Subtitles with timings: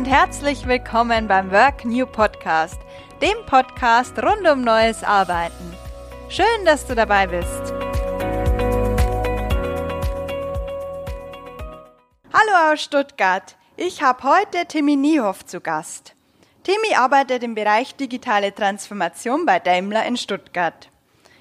[0.00, 2.80] und herzlich willkommen beim Work New Podcast,
[3.20, 5.74] dem Podcast rund um neues Arbeiten.
[6.30, 7.74] Schön, dass du dabei bist.
[12.32, 13.58] Hallo aus Stuttgart.
[13.76, 16.14] Ich habe heute Timmy Niehoff zu Gast.
[16.62, 20.88] Timmy arbeitet im Bereich digitale Transformation bei Daimler in Stuttgart.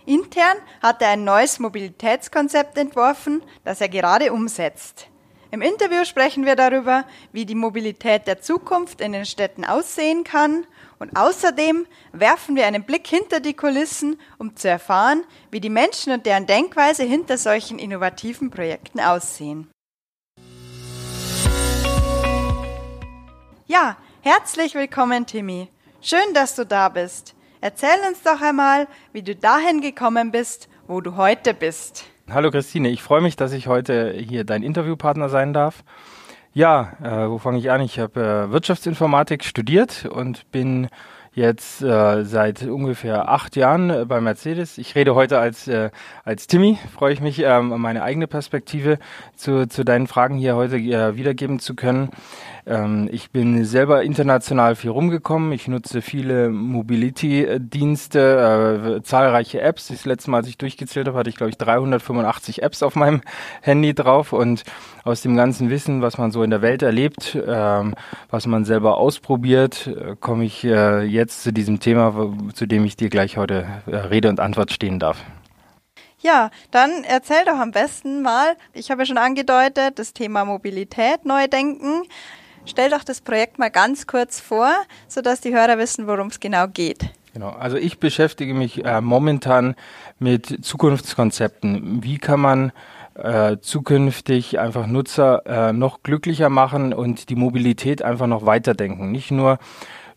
[0.06, 5.08] Intern hat er ein neues Mobilitätskonzept entworfen, das er gerade umsetzt.
[5.52, 10.68] Im Interview sprechen wir darüber, wie die Mobilität der Zukunft in den Städten aussehen kann
[11.00, 16.14] und außerdem werfen wir einen Blick hinter die Kulissen, um zu erfahren, wie die Menschen
[16.14, 19.72] und deren Denkweise hinter solchen innovativen Projekten aussehen.
[23.66, 25.68] Ja, herzlich willkommen, Timmy.
[26.00, 27.34] Schön, dass du da bist.
[27.60, 32.06] Erzähl uns doch einmal, wie du dahin gekommen bist, wo du heute bist.
[32.32, 35.84] Hallo Christine, ich freue mich, dass ich heute hier dein Interviewpartner sein darf.
[36.54, 37.82] Ja, äh, wo fange ich an?
[37.82, 40.90] Ich habe äh, Wirtschaftsinformatik studiert und bin
[41.34, 44.78] jetzt äh, seit ungefähr acht Jahren äh, bei Mercedes.
[44.78, 45.90] Ich rede heute als, äh,
[46.24, 49.00] als Timmy, freue ich mich, ähm, meine eigene Perspektive
[49.36, 52.10] zu, zu deinen Fragen hier heute äh, wiedergeben zu können.
[52.70, 55.52] Ähm, ich bin selber international viel rumgekommen.
[55.52, 59.88] Ich nutze viele Mobility-Dienste, äh, zahlreiche Apps.
[59.88, 63.22] Das letzte Mal, als ich durchgezählt habe, hatte ich, glaube ich, 385 Apps auf meinem
[63.62, 64.34] Handy drauf.
[64.34, 64.64] Und
[65.04, 67.96] aus dem ganzen Wissen, was man so in der Welt erlebt, ähm,
[68.30, 72.96] was man selber ausprobiert, äh, komme ich äh, jetzt zu diesem Thema, zu dem ich
[72.96, 75.18] dir gleich heute äh, Rede und Antwort stehen darf.
[76.22, 81.24] Ja, dann erzähl doch am besten mal, ich habe ja schon angedeutet, das Thema Mobilität
[81.24, 82.04] neu denken.
[82.66, 84.72] Stell doch das Projekt mal ganz kurz vor,
[85.08, 87.10] sodass die Hörer wissen, worum es genau geht.
[87.34, 89.76] Genau, also ich beschäftige mich äh, momentan
[90.18, 92.04] mit Zukunftskonzepten.
[92.04, 92.72] Wie kann man
[93.16, 99.12] äh, zukünftig einfach Nutzer äh, noch glücklicher machen und die Mobilität einfach noch weiterdenken?
[99.12, 99.60] Nicht nur,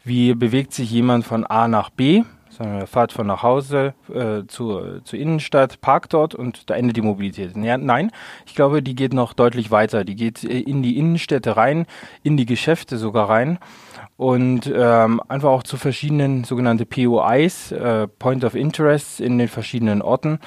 [0.04, 2.22] wie bewegt sich jemand von A nach B,
[2.56, 6.96] sondern er fährt von nach Hause äh, zur, zur Innenstadt, parkt dort und da endet
[6.96, 7.56] die Mobilität.
[7.56, 8.10] Ja, nein,
[8.46, 10.04] ich glaube, die geht noch deutlich weiter.
[10.04, 11.86] Die geht äh, in die Innenstädte rein,
[12.22, 13.58] in die Geschäfte sogar rein
[14.16, 20.02] und ähm, einfach auch zu verschiedenen sogenannte POIs, äh, Point of Interest in den verschiedenen
[20.02, 20.38] Orten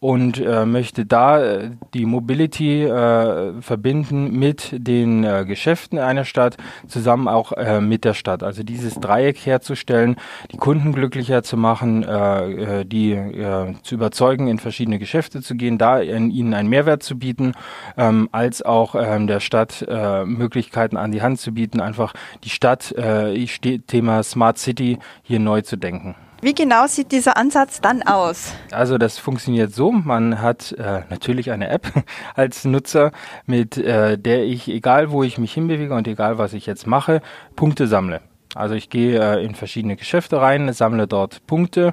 [0.00, 6.56] und äh, möchte da äh, die Mobility äh, verbinden mit den äh, Geschäften einer Stadt,
[6.86, 8.44] zusammen auch äh, mit der Stadt.
[8.44, 10.16] Also dieses Dreieck herzustellen,
[10.52, 15.56] die Kunden glücklicher zu machen, äh, äh, die äh, zu überzeugen, in verschiedene Geschäfte zu
[15.56, 17.52] gehen, da in, ihnen einen Mehrwert zu bieten,
[17.96, 22.14] ähm, als auch ähm, der Stadt äh, Möglichkeiten an die Hand zu bieten, einfach
[22.44, 23.46] die Stadt, äh,
[23.86, 26.14] Thema Smart City hier neu zu denken.
[26.40, 28.54] Wie genau sieht dieser Ansatz dann aus?
[28.70, 31.88] Also das funktioniert so, man hat äh, natürlich eine App
[32.34, 33.10] als Nutzer,
[33.46, 37.22] mit äh, der ich, egal wo ich mich hinbewege und egal was ich jetzt mache,
[37.56, 38.20] Punkte sammle.
[38.54, 41.92] Also ich gehe äh, in verschiedene Geschäfte rein, sammle dort Punkte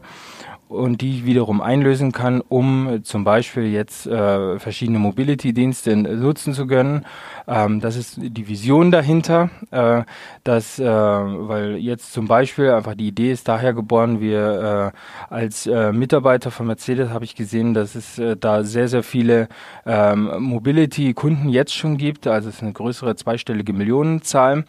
[0.68, 7.06] und die wiederum einlösen kann, um zum Beispiel jetzt äh, verschiedene Mobility-Dienste nutzen zu können.
[7.48, 10.04] Ähm, das ist die Vision dahinter, äh,
[10.44, 14.94] dass, äh, weil jetzt zum Beispiel einfach die Idee ist daher geboren, wir
[15.30, 19.04] äh, als äh, Mitarbeiter von Mercedes habe ich gesehen, dass es äh, da sehr, sehr
[19.04, 19.48] viele
[19.86, 24.66] ähm, Mobility-Kunden jetzt schon gibt, also es ist eine größere zweistellige Millionenzahl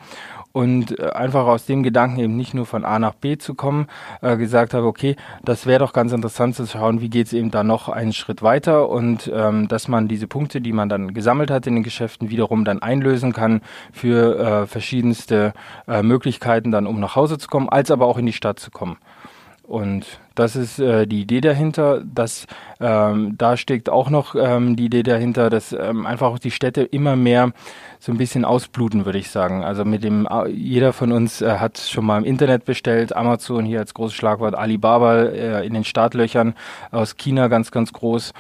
[0.56, 3.89] und äh, einfach aus dem Gedanken eben nicht nur von A nach B zu kommen,
[4.22, 7.50] äh, gesagt habe, okay, das wäre doch ganz interessant zu schauen, wie geht es eben
[7.50, 11.50] da noch einen Schritt weiter und ähm, dass man diese Punkte, die man dann gesammelt
[11.50, 13.61] hat in den Geschäften, wiederum dann einlösen kann
[13.93, 15.53] für äh, verschiedenste
[15.87, 18.71] äh, Möglichkeiten, dann um nach Hause zu kommen, als aber auch in die Stadt zu
[18.71, 18.97] kommen.
[19.66, 22.03] Und das ist äh, die Idee dahinter.
[22.04, 22.47] Dass,
[22.78, 26.82] ähm, da steckt auch noch ähm, die Idee dahinter, dass ähm, einfach auch die Städte
[26.82, 27.53] immer mehr
[27.99, 29.65] so ein bisschen ausbluten, würde ich sagen.
[29.65, 33.65] Also mit dem, äh, jeder von uns äh, hat schon mal im Internet bestellt, Amazon
[33.65, 36.55] hier als großes Schlagwort, Alibaba äh, in den Startlöchern
[36.93, 38.32] aus China ganz, ganz groß.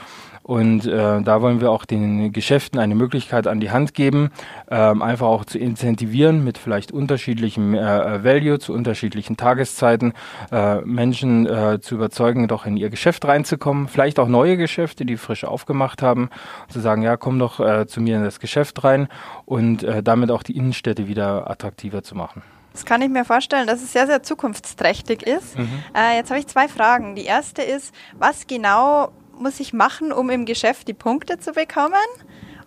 [0.46, 4.30] Und äh, da wollen wir auch den Geschäften eine Möglichkeit an die Hand geben,
[4.70, 10.12] ähm, einfach auch zu incentivieren mit vielleicht unterschiedlichem äh, Value zu unterschiedlichen Tageszeiten,
[10.52, 15.16] äh, Menschen äh, zu überzeugen, doch in ihr Geschäft reinzukommen, vielleicht auch neue Geschäfte, die
[15.16, 16.30] frisch aufgemacht haben,
[16.68, 19.08] zu sagen, ja, komm doch äh, zu mir in das Geschäft rein
[19.46, 22.42] und äh, damit auch die Innenstädte wieder attraktiver zu machen.
[22.72, 25.58] Das kann ich mir vorstellen, dass es sehr, sehr zukunftsträchtig ist.
[25.58, 25.82] Mhm.
[25.92, 27.16] Äh, jetzt habe ich zwei Fragen.
[27.16, 29.10] Die erste ist, was genau
[29.40, 31.94] muss ich machen, um im Geschäft die Punkte zu bekommen?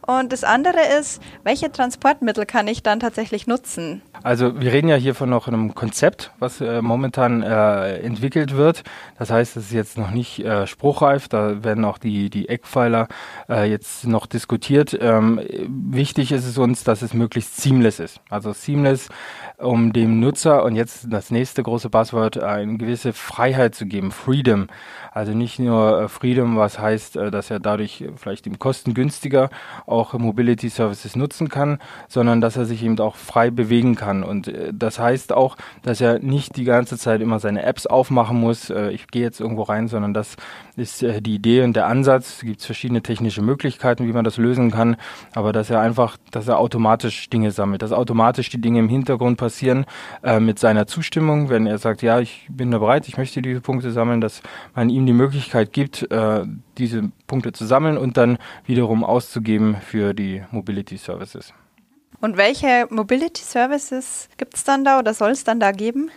[0.06, 4.02] Und das andere ist, welche Transportmittel kann ich dann tatsächlich nutzen?
[4.24, 8.84] Also wir reden ja hier von noch einem Konzept, was äh, momentan äh, entwickelt wird.
[9.18, 11.28] Das heißt, es ist jetzt noch nicht äh, spruchreif.
[11.28, 13.08] Da werden auch die, die Eckpfeiler
[13.48, 14.98] äh, jetzt noch diskutiert.
[15.00, 18.22] Ähm, wichtig ist es uns, dass es möglichst seamless ist.
[18.30, 19.10] Also seamless,
[19.58, 24.68] um dem Nutzer und jetzt das nächste große Buzzword eine gewisse Freiheit zu geben, Freedom.
[25.12, 29.50] Also nicht nur äh, Freedom, was heißt, äh, dass er dadurch vielleicht im kostengünstiger
[29.86, 34.09] auch Mobility Services nutzen kann, sondern dass er sich eben auch frei bewegen kann.
[34.24, 38.40] Und äh, das heißt auch, dass er nicht die ganze Zeit immer seine Apps aufmachen
[38.40, 38.70] muss.
[38.70, 40.36] Ich gehe jetzt irgendwo rein, sondern das
[40.76, 42.38] ist die Idee und der Ansatz.
[42.38, 44.96] Es gibt verschiedene technische Möglichkeiten, wie man das lösen kann,
[45.34, 49.38] aber dass er einfach, dass er automatisch Dinge sammelt, dass automatisch die Dinge im Hintergrund
[49.38, 49.86] passieren
[50.24, 53.62] äh, mit seiner Zustimmung, wenn er sagt, ja, ich bin da bereit, ich möchte diese
[53.62, 54.42] Punkte sammeln, dass
[54.76, 56.46] man ihm die Möglichkeit gibt, äh,
[56.78, 61.54] diese Punkte zu sammeln und dann wiederum auszugeben für die Mobility Services.
[62.22, 66.12] Und welche Mobility Services gibt es dann da oder soll es dann da geben?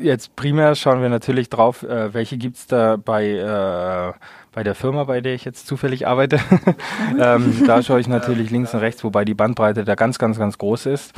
[0.00, 4.12] Jetzt primär schauen wir natürlich drauf, äh, welche gibt es da bei, äh,
[4.52, 6.40] bei der Firma, bei der ich jetzt zufällig arbeite.
[7.20, 10.56] ähm, da schaue ich natürlich links und rechts, wobei die Bandbreite da ganz, ganz, ganz
[10.56, 11.12] groß ist.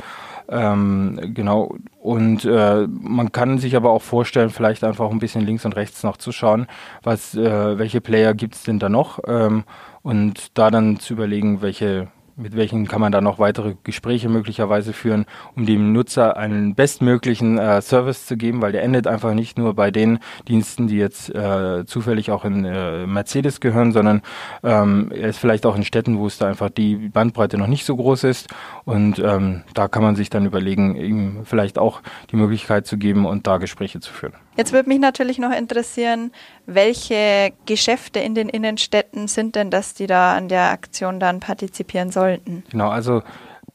[0.49, 1.75] Ähm, genau.
[2.01, 6.03] Und äh, man kann sich aber auch vorstellen, vielleicht einfach ein bisschen links und rechts
[6.03, 6.67] noch zu schauen,
[7.03, 9.63] was, äh, welche Player gibt es denn da noch ähm,
[10.01, 12.09] und da dann zu überlegen, welche
[12.41, 17.57] mit welchen kann man da noch weitere Gespräche möglicherweise führen, um dem Nutzer einen bestmöglichen
[17.57, 21.33] äh, Service zu geben, weil der endet einfach nicht nur bei den Diensten, die jetzt
[21.33, 24.21] äh, zufällig auch in äh, Mercedes gehören, sondern
[24.63, 27.85] ähm, er ist vielleicht auch in Städten, wo es da einfach die Bandbreite noch nicht
[27.85, 28.49] so groß ist
[28.85, 32.01] und ähm, da kann man sich dann überlegen, ihm vielleicht auch
[32.31, 34.33] die Möglichkeit zu geben und da Gespräche zu führen.
[34.57, 36.31] Jetzt würde mich natürlich noch interessieren,
[36.65, 42.11] welche Geschäfte in den Innenstädten sind denn das, die da an der Aktion dann partizipieren
[42.11, 42.63] sollten?
[42.69, 43.21] Genau, also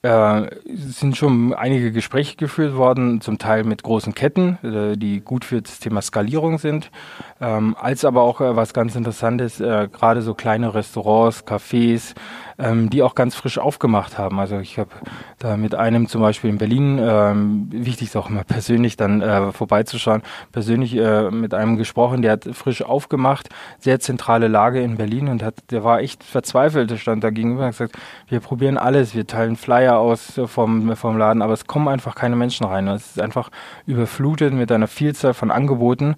[0.02, 5.44] äh, sind schon einige Gespräche geführt worden, zum Teil mit großen Ketten, äh, die gut
[5.44, 6.90] für das Thema Skalierung sind,
[7.40, 12.14] ähm, als aber auch äh, was ganz Interessantes, äh, gerade so kleine Restaurants, Cafés,
[12.58, 14.40] ähm, die auch ganz frisch aufgemacht haben.
[14.40, 14.90] Also ich habe
[15.38, 19.52] da mit einem zum Beispiel in Berlin, ähm, wichtig ist auch immer persönlich dann äh,
[19.52, 20.22] vorbeizuschauen,
[20.52, 23.48] persönlich äh, mit einem gesprochen, der hat frisch aufgemacht,
[23.78, 27.62] sehr zentrale Lage in Berlin und hat, der war echt verzweifelt, der stand da gegenüber
[27.62, 27.96] und hat gesagt,
[28.28, 32.36] wir probieren alles, wir teilen Flyer aus vom, vom Laden, aber es kommen einfach keine
[32.36, 32.88] Menschen rein.
[32.88, 33.50] Es ist einfach
[33.86, 36.16] überflutet mit einer Vielzahl von Angeboten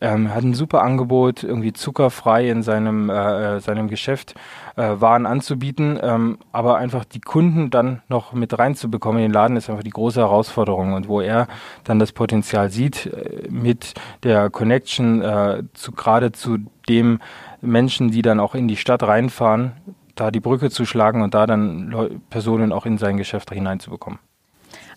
[0.00, 4.34] ähm, hat ein super Angebot, irgendwie zuckerfrei in seinem, äh, äh, seinem Geschäft
[4.76, 9.56] äh, Waren anzubieten, ähm, aber einfach die Kunden dann noch mit reinzubekommen in den Laden
[9.56, 11.48] ist einfach die große Herausforderung und wo er
[11.84, 16.58] dann das Potenzial sieht äh, mit der Connection äh, zu gerade zu
[16.88, 17.20] dem
[17.60, 19.72] Menschen, die dann auch in die Stadt reinfahren,
[20.14, 24.18] da die Brücke zu schlagen und da dann Leu Personen auch in sein Geschäft hineinzubekommen.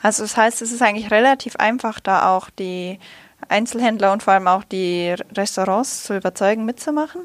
[0.01, 2.97] Also das heißt, es ist eigentlich relativ einfach, da auch die
[3.49, 7.21] Einzelhändler und vor allem auch die Restaurants zu überzeugen, mitzumachen?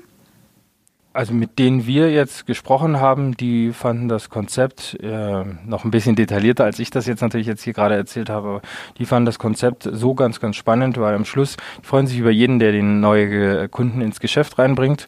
[1.12, 6.14] Also mit denen wir jetzt gesprochen haben, die fanden das Konzept äh, noch ein bisschen
[6.14, 8.60] detaillierter, als ich das jetzt natürlich jetzt hier gerade erzählt habe.
[8.98, 12.58] Die fanden das Konzept so ganz, ganz spannend, weil am Schluss freuen sich über jeden,
[12.58, 15.06] der den neue Kunden ins Geschäft reinbringt.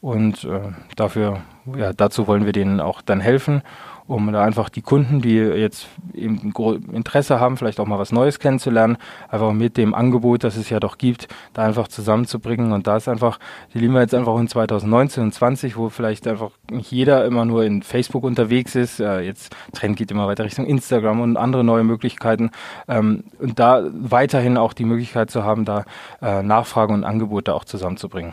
[0.00, 1.42] Und äh, dafür,
[1.76, 3.62] ja, dazu wollen wir denen auch dann helfen
[4.06, 6.52] um da einfach die Kunden, die jetzt eben
[6.92, 8.96] Interesse haben, vielleicht auch mal was Neues kennenzulernen,
[9.28, 12.72] einfach mit dem Angebot, das es ja doch gibt, da einfach zusammenzubringen.
[12.72, 13.38] Und da ist einfach,
[13.72, 17.44] die lieben wir jetzt einfach in 2019 und 20, wo vielleicht einfach nicht jeder immer
[17.44, 18.98] nur in Facebook unterwegs ist.
[18.98, 22.50] Jetzt Trend geht immer weiter Richtung Instagram und andere neue Möglichkeiten.
[22.88, 25.84] Ähm, und da weiterhin auch die Möglichkeit zu haben, da
[26.20, 28.32] äh, Nachfrage und Angebote auch zusammenzubringen.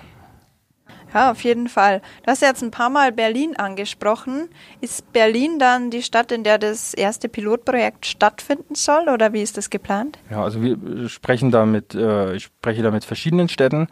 [1.14, 2.02] Ja, auf jeden Fall.
[2.24, 4.50] Du hast jetzt ein paar Mal Berlin angesprochen.
[4.82, 9.58] Ist Berlin dann die Stadt, in der das erste Pilotprojekt stattfinden soll oder wie ist
[9.58, 10.20] das geplant?
[10.30, 13.88] Ja, also wir sprechen da mit, äh, ich spreche da mit verschiedenen Städten,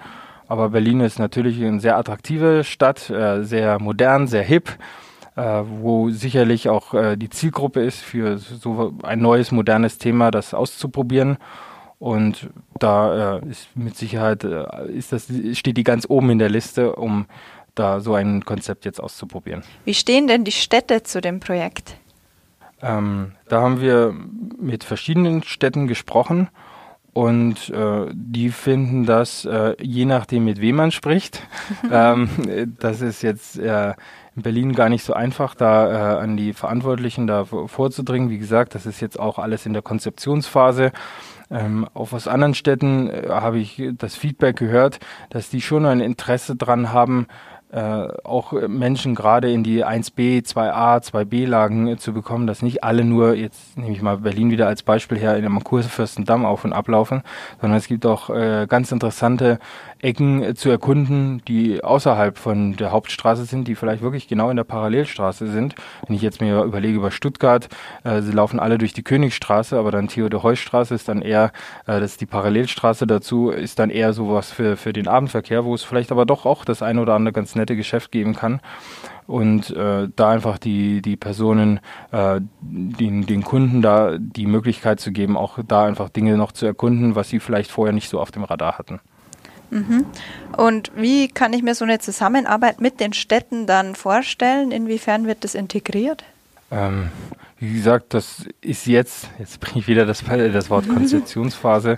[0.47, 4.77] aber Berlin ist natürlich eine sehr attraktive Stadt, äh, sehr modern, sehr hip.
[5.37, 10.55] Äh, wo sicherlich auch äh, die Zielgruppe ist, für so ein neues, modernes Thema das
[10.55, 11.37] auszuprobieren.
[11.99, 12.49] Und
[12.79, 16.95] da äh, ist mit Sicherheit äh, ist das, steht die ganz oben in der Liste,
[16.95, 17.25] um
[17.73, 19.63] da so ein Konzept jetzt auszuprobieren.
[19.85, 21.95] Wie stehen denn die Städte zu dem Projekt?
[22.81, 24.13] Ähm, da haben wir
[24.59, 26.49] mit verschiedenen Städten gesprochen
[27.13, 31.41] und äh, die finden das, äh, je nachdem mit wem man spricht,
[31.91, 32.29] ähm,
[32.79, 33.95] das ist jetzt äh,
[34.35, 38.29] in Berlin gar nicht so einfach, da äh, an die Verantwortlichen da vorzudringen.
[38.29, 40.91] Wie gesagt, das ist jetzt auch alles in der Konzeptionsphase.
[41.49, 44.99] Ähm, auch aus anderen Städten äh, habe ich das Feedback gehört,
[45.29, 47.27] dass die schon ein Interesse dran haben,
[47.69, 53.03] äh, auch Menschen gerade in die 1b, 2a, 2b-Lagen äh, zu bekommen, dass nicht alle
[53.03, 56.71] nur, jetzt nehme ich mal Berlin wieder als Beispiel her, in dem Kurfürstendamm auf und
[56.71, 57.23] ablaufen,
[57.59, 59.59] sondern es gibt auch äh, ganz interessante
[60.01, 64.57] Ecken äh, zu erkunden, die außerhalb von der Hauptstraße sind, die vielleicht wirklich genau in
[64.57, 65.75] der Parallelstraße sind.
[66.05, 67.67] Wenn ich jetzt mir überlege über Stuttgart,
[68.03, 71.51] äh, sie laufen alle durch die Königstraße, aber dann Theodor-Heuss-Straße ist dann eher,
[71.85, 75.73] äh, das ist die Parallelstraße dazu, ist dann eher sowas für, für den Abendverkehr, wo
[75.73, 78.61] es vielleicht aber doch auch das eine oder andere ganz nette Geschäft geben kann
[79.27, 81.79] und äh, da einfach die, die Personen,
[82.11, 86.65] äh, den, den Kunden da die Möglichkeit zu geben, auch da einfach Dinge noch zu
[86.65, 88.99] erkunden, was sie vielleicht vorher nicht so auf dem Radar hatten.
[89.69, 90.05] Mhm.
[90.55, 94.71] Und wie kann ich mir so eine Zusammenarbeit mit den Städten dann vorstellen?
[94.71, 96.23] Inwiefern wird das integriert?
[96.71, 97.09] Ähm,
[97.59, 101.97] wie gesagt, das ist jetzt, jetzt bringe ich wieder das, das Wort Konzeptionsphase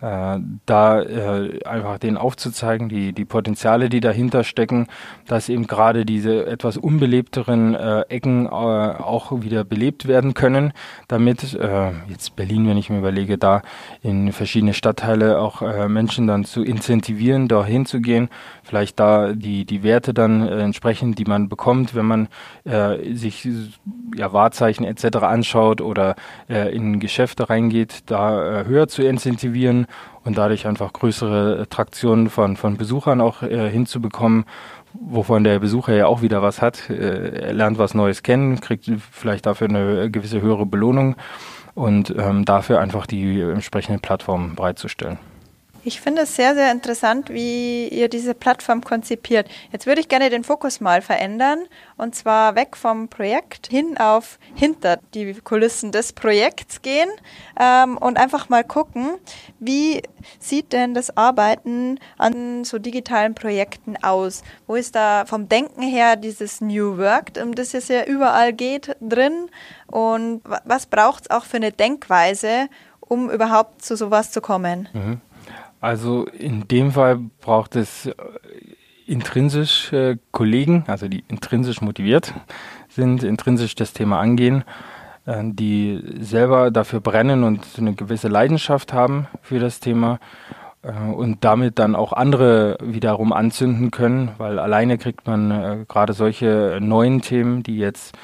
[0.00, 4.88] äh, da äh, einfach denen aufzuzeigen, die, die Potenziale, die dahinter stecken,
[5.26, 10.72] dass eben gerade diese etwas unbelebteren äh, Ecken äh, auch wieder belebt werden können,
[11.08, 13.62] damit äh, jetzt Berlin, wenn ich mir überlege, da
[14.02, 18.28] in verschiedene Stadtteile auch äh, Menschen dann zu incentivieren, da hinzugehen,
[18.64, 22.28] vielleicht da die, die Werte dann äh, entsprechend, die man bekommt, wenn man
[22.64, 23.48] äh, sich
[24.14, 25.18] ja, Wahrzeichen etc.
[25.18, 26.16] anschaut oder
[26.48, 29.85] äh, in Geschäfte reingeht, da äh, höher zu incentivieren
[30.24, 34.44] und dadurch einfach größere Traktionen von, von Besuchern auch äh, hinzubekommen,
[34.92, 36.90] wovon der Besucher ja auch wieder was hat.
[36.90, 41.16] Äh, er lernt was Neues kennen, kriegt vielleicht dafür eine gewisse höhere Belohnung
[41.74, 45.18] und ähm, dafür einfach die entsprechenden Plattformen bereitzustellen.
[45.86, 49.46] Ich finde es sehr, sehr interessant, wie ihr diese Plattform konzipiert.
[49.70, 51.60] Jetzt würde ich gerne den Fokus mal verändern
[51.96, 57.08] und zwar weg vom Projekt hin auf hinter die Kulissen des Projekts gehen
[57.60, 59.10] ähm, und einfach mal gucken,
[59.60, 60.02] wie
[60.40, 64.42] sieht denn das Arbeiten an so digitalen Projekten aus?
[64.66, 68.96] Wo ist da vom Denken her dieses New Work, um das es ja überall geht,
[69.00, 69.50] drin?
[69.86, 74.88] Und was braucht es auch für eine Denkweise, um überhaupt zu sowas zu kommen?
[74.92, 75.20] Mhm.
[75.80, 78.14] Also in dem Fall braucht es äh,
[79.06, 82.34] intrinsisch äh, Kollegen, also die intrinsisch motiviert
[82.88, 84.64] sind, intrinsisch das Thema angehen,
[85.26, 90.18] äh, die selber dafür brennen und eine gewisse Leidenschaft haben für das Thema
[90.82, 96.12] äh, und damit dann auch andere wiederum anzünden können, weil alleine kriegt man äh, gerade
[96.12, 98.16] solche neuen Themen, die jetzt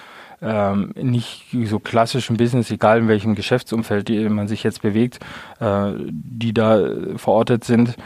[0.43, 5.21] ähm, nicht so klassischen Business, egal in welchem Geschäftsumfeld die man sich jetzt bewegt,
[5.61, 6.81] äh, die da
[7.17, 7.97] verortet sind.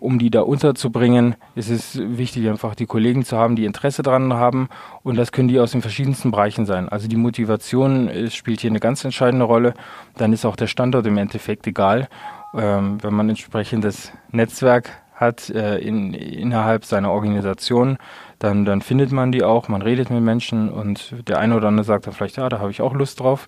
[0.00, 4.32] Um die da unterzubringen, ist es wichtig, einfach die Kollegen zu haben, die Interesse daran
[4.32, 4.68] haben.
[5.02, 6.88] Und das können die aus den verschiedensten Bereichen sein.
[6.88, 9.74] Also die Motivation äh, spielt hier eine ganz entscheidende Rolle.
[10.16, 12.08] Dann ist auch der Standort im Endeffekt egal.
[12.54, 17.98] Ähm, wenn man entsprechendes Netzwerk hat äh, in, innerhalb seiner Organisation,
[18.38, 21.84] dann, dann findet man die auch, man redet mit Menschen und der eine oder andere
[21.84, 23.46] sagt dann vielleicht, ja, da habe ich auch Lust drauf.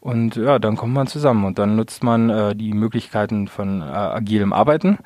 [0.00, 3.84] Und ja, dann kommt man zusammen und dann nutzt man äh, die Möglichkeiten von äh,
[3.84, 4.98] agilem Arbeiten,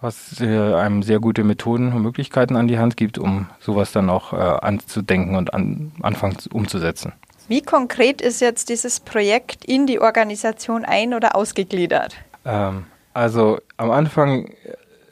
[0.00, 4.10] was äh, einem sehr gute Methoden und Möglichkeiten an die Hand gibt, um sowas dann
[4.10, 7.12] auch äh, anzudenken und an, anfangen umzusetzen.
[7.48, 12.16] Wie konkret ist jetzt dieses Projekt in die Organisation ein- oder ausgegliedert?
[12.44, 14.50] Ähm, also am Anfang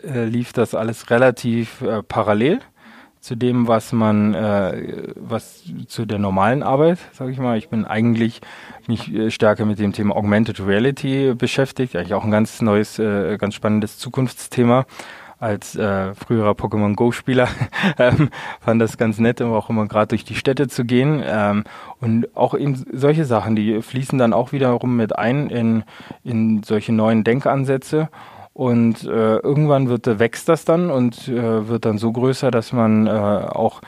[0.04, 2.60] äh, lief das alles relativ äh, parallel
[3.20, 7.58] zu dem, was man, äh, was zu der normalen Arbeit, sage ich mal.
[7.58, 8.40] Ich bin eigentlich
[8.86, 11.96] mich äh, stärker mit dem Thema Augmented Reality beschäftigt.
[11.96, 14.86] Eigentlich auch ein ganz neues, äh, ganz spannendes Zukunftsthema.
[15.38, 17.48] Als äh, früherer Pokémon Go-Spieler
[17.98, 18.28] ähm,
[18.60, 21.22] fand das ganz nett, aber auch immer gerade durch die Städte zu gehen.
[21.24, 21.64] Ähm,
[21.98, 25.84] und auch in solche Sachen, die fließen dann auch wiederum mit ein in,
[26.24, 28.08] in solche neuen Denkansätze.
[28.60, 33.06] Und äh, irgendwann wird, wächst das dann und äh, wird dann so größer, dass man
[33.06, 33.80] äh, auch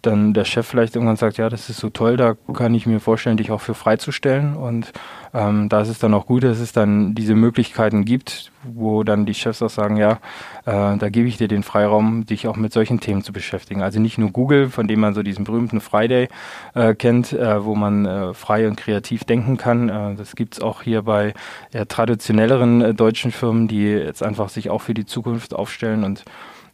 [0.00, 2.98] dann der Chef vielleicht irgendwann sagt, ja, das ist so toll, da kann ich mir
[2.98, 4.56] vorstellen, dich auch für freizustellen.
[4.56, 4.94] Und
[5.36, 9.26] ähm, da ist es dann auch gut, dass es dann diese Möglichkeiten gibt, wo dann
[9.26, 10.12] die Chefs auch sagen, ja,
[10.64, 13.82] äh, da gebe ich dir den Freiraum, dich auch mit solchen Themen zu beschäftigen.
[13.82, 16.28] Also nicht nur Google, von dem man so diesen berühmten Friday
[16.74, 19.90] äh, kennt, äh, wo man äh, frei und kreativ denken kann.
[19.90, 21.34] Äh, das gibt's auch hier bei
[21.70, 26.24] eher traditionelleren äh, deutschen Firmen, die jetzt einfach sich auch für die Zukunft aufstellen und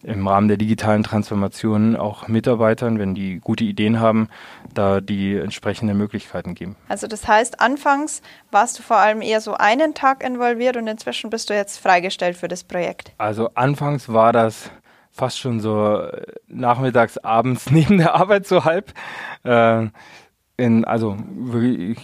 [0.03, 4.29] im Rahmen der digitalen Transformation auch Mitarbeitern, wenn die gute Ideen haben,
[4.75, 6.77] da die entsprechenden Möglichkeiten geben.
[6.89, 11.31] Also das heißt, anfangs warst du vor allem eher so einen Tag involviert und inzwischen
[11.31, 13.13] bist du jetzt freigestellt für das Projekt.
[13.19, 14.71] Also anfangs war das
[15.13, 16.03] fast schon so
[16.49, 18.93] nachmittags, abends neben der Arbeit so halb.
[19.45, 19.89] Äh,
[20.59, 21.17] In, also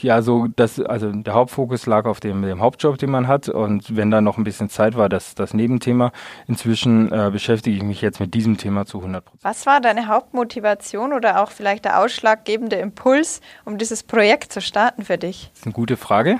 [0.00, 3.49] ja, so das, also der Hauptfokus lag auf dem, dem, Hauptjob, den man hat.
[3.49, 6.12] Und wenn da noch ein bisschen Zeit war, das, das Nebenthema.
[6.47, 9.45] Inzwischen äh, beschäftige ich mich jetzt mit diesem Thema zu 100 Prozent.
[9.45, 15.05] Was war deine Hauptmotivation oder auch vielleicht der ausschlaggebende Impuls, um dieses Projekt zu starten
[15.05, 15.50] für dich?
[15.50, 16.38] Das ist eine gute Frage.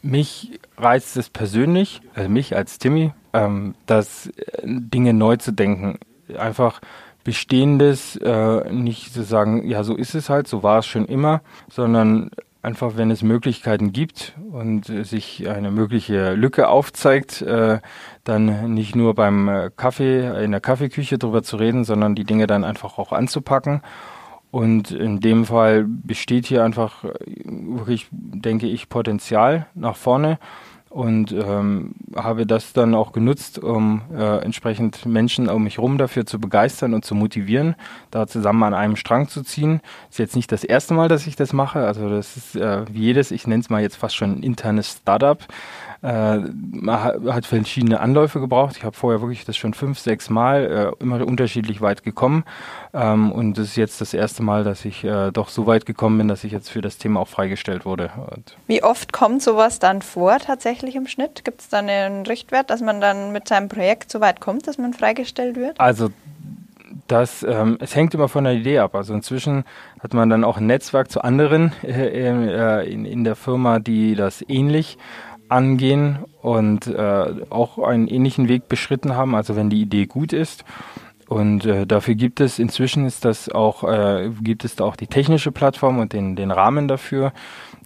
[0.00, 4.32] Mich reizt es persönlich, also mich als Timmy, ähm, das äh,
[4.64, 5.98] Dinge neu zu denken.
[6.38, 6.80] Einfach
[7.24, 11.42] Bestehendes äh, nicht zu sagen, ja, so ist es halt, so war es schon immer,
[11.68, 12.30] sondern
[12.62, 17.80] einfach, wenn es Möglichkeiten gibt und äh, sich eine mögliche Lücke aufzeigt, äh,
[18.24, 22.46] dann nicht nur beim äh, Kaffee, in der Kaffeeküche drüber zu reden, sondern die Dinge
[22.46, 23.82] dann einfach auch anzupacken.
[24.50, 27.10] Und in dem Fall besteht hier einfach äh,
[27.44, 30.38] wirklich, denke ich, Potenzial nach vorne
[30.98, 36.26] und ähm, habe das dann auch genutzt, um äh, entsprechend Menschen um mich herum dafür
[36.26, 37.76] zu begeistern und zu motivieren,
[38.10, 39.80] da zusammen an einem Strang zu ziehen.
[40.10, 41.86] Ist jetzt nicht das erste Mal, dass ich das mache.
[41.86, 44.90] Also das ist äh, wie jedes, ich nenne es mal jetzt fast schon ein internes
[44.90, 45.38] Startup.
[46.02, 48.76] Äh, man hat verschiedene Anläufe gebraucht.
[48.76, 52.44] Ich habe vorher wirklich das schon fünf, sechs Mal äh, immer unterschiedlich weit gekommen.
[52.94, 56.18] Ähm, und das ist jetzt das erste Mal, dass ich äh, doch so weit gekommen
[56.18, 58.10] bin, dass ich jetzt für das Thema auch freigestellt wurde.
[58.30, 61.44] Und Wie oft kommt sowas dann vor tatsächlich im Schnitt?
[61.44, 64.78] Gibt es da einen Richtwert, dass man dann mit seinem Projekt so weit kommt, dass
[64.78, 65.80] man freigestellt wird?
[65.80, 66.10] Also
[67.08, 68.94] das, ähm, es hängt immer von der Idee ab.
[68.94, 69.64] Also inzwischen
[70.00, 74.14] hat man dann auch ein Netzwerk zu anderen äh, äh in, in der Firma, die
[74.14, 74.98] das ähnlich
[75.48, 80.64] angehen und äh, auch einen ähnlichen Weg beschritten haben, also wenn die Idee gut ist.
[81.28, 85.06] Und äh, dafür gibt es, inzwischen ist das auch, äh, gibt es da auch die
[85.06, 87.32] technische Plattform und den, den Rahmen dafür,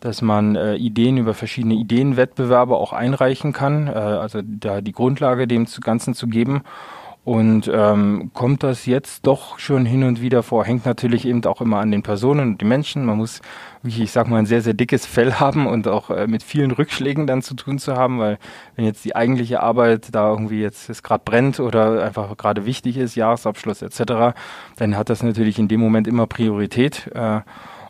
[0.01, 5.49] dass man äh, Ideen über verschiedene Ideenwettbewerbe auch einreichen kann, äh, also da die Grundlage
[5.49, 6.63] dem Ganzen zu geben.
[7.25, 11.61] Und ähm, kommt das jetzt doch schon hin und wieder vor, hängt natürlich eben auch
[11.61, 13.05] immer an den Personen und den Menschen.
[13.05, 13.41] Man muss
[13.81, 16.73] wirklich, ich sag mal, ein sehr, sehr dickes Fell haben und auch äh, mit vielen
[16.73, 18.39] Rückschlägen dann zu tun zu haben, weil
[18.75, 23.15] wenn jetzt die eigentliche Arbeit da irgendwie jetzt gerade brennt oder einfach gerade wichtig ist,
[23.15, 24.35] Jahresabschluss etc.,
[24.77, 27.09] dann hat das natürlich in dem Moment immer Priorität.
[27.15, 27.43] Äh,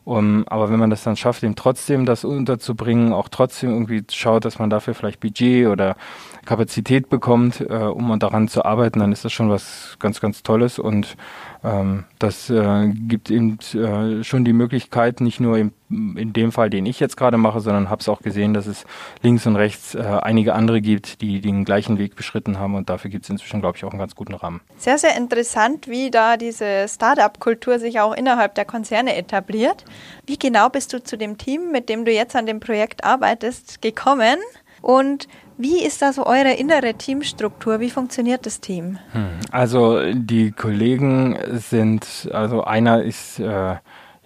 [0.04, 4.44] um, aber wenn man das dann schafft, eben trotzdem das unterzubringen, auch trotzdem irgendwie schaut,
[4.44, 5.96] dass man dafür vielleicht Budget oder
[6.44, 10.78] Kapazität bekommt, äh, um daran zu arbeiten, dann ist das schon was ganz, ganz Tolles
[10.78, 11.16] und
[11.64, 16.70] ähm, das äh, gibt eben äh, schon die Möglichkeit, nicht nur im, in dem Fall,
[16.70, 18.84] den ich jetzt gerade mache, sondern habe es auch gesehen, dass es
[19.22, 23.10] links und rechts äh, einige andere gibt, die den gleichen Weg beschritten haben und dafür
[23.10, 24.60] gibt es inzwischen, glaube ich, auch einen ganz guten Rahmen.
[24.76, 29.84] Sehr, sehr interessant, wie da diese Startup-Kultur sich auch innerhalb der Konzerne etabliert.
[30.26, 33.80] Wie genau bist du zu dem Team, mit dem du jetzt an dem Projekt arbeitest,
[33.80, 34.38] gekommen?
[34.80, 35.28] Und
[35.58, 37.80] wie ist da so eure innere Teamstruktur?
[37.80, 38.98] Wie funktioniert das Team?
[39.12, 43.76] Hm, also die Kollegen sind, also einer ist äh,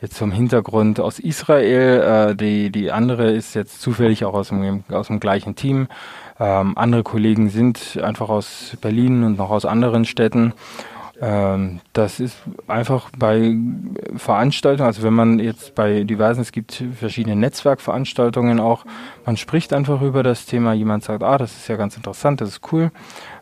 [0.01, 4.85] jetzt vom Hintergrund aus Israel, äh, die, die andere ist jetzt zufällig auch aus dem,
[4.91, 5.89] aus dem gleichen Team.
[6.39, 10.53] Ähm, andere Kollegen sind einfach aus Berlin und noch aus anderen Städten.
[11.21, 13.57] Ähm, das ist einfach bei
[14.17, 18.85] Veranstaltungen, also wenn man jetzt bei diversen, es gibt verschiedene Netzwerkveranstaltungen auch,
[19.25, 22.51] man spricht einfach über das Thema, jemand sagt, ah, das ist ja ganz interessant, das
[22.51, 22.91] ist cool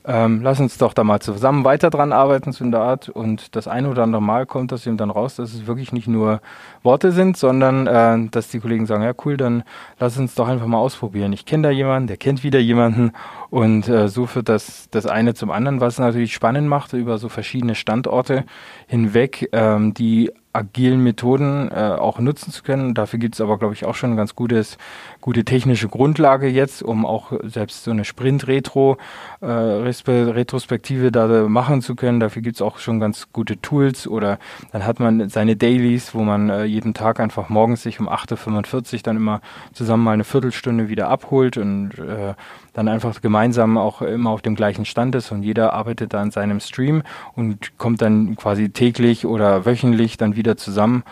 [0.06, 3.08] ähm, lass uns doch da mal zusammen weiter dran arbeiten, so in der Art.
[3.08, 6.08] Und das eine oder andere Mal kommt das eben dann raus, dass es wirklich nicht
[6.08, 6.40] nur
[6.84, 9.64] Worte sind, sondern äh, dass die Kollegen sagen, ja cool, dann
[9.98, 11.32] lass uns doch einfach mal ausprobieren.
[11.32, 13.12] Ich kenne da jemanden, der kennt wieder jemanden
[13.50, 17.28] und äh, so führt das, das eine zum anderen, was natürlich spannend macht, über so
[17.28, 18.44] verschiedene Standorte
[18.86, 22.94] hinweg, ähm, die agilen Methoden äh, auch nutzen zu können.
[22.94, 24.78] Dafür gibt es aber, glaube ich, auch schon eine ganz gutes,
[25.20, 28.96] gute technische Grundlage jetzt, um auch selbst so eine Sprint-Retro,
[29.40, 32.20] äh, Retrospektive da machen zu können.
[32.20, 34.38] Dafür gibt es auch schon ganz gute Tools oder
[34.72, 38.94] dann hat man seine Dailies, wo man äh, jeden Tag einfach morgens sich um 8.45
[38.94, 39.40] Uhr dann immer
[39.72, 42.34] zusammen mal eine Viertelstunde wieder abholt und äh,
[42.72, 46.30] dann einfach gemeinsam auch immer auf dem gleichen Stand ist und jeder arbeitet da an
[46.30, 47.02] seinem Stream
[47.34, 51.04] und kommt dann quasi täglich oder wöchentlich dann wieder zusammen,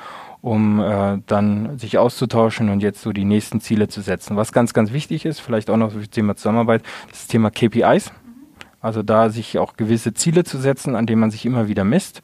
[0.43, 4.37] um äh, dann sich auszutauschen und jetzt so die nächsten Ziele zu setzen.
[4.37, 8.13] Was ganz, ganz wichtig ist, vielleicht auch noch das Thema Zusammenarbeit, das Thema KPIs.
[8.81, 12.21] Also da sich auch gewisse Ziele zu setzen, an denen man sich immer wieder misst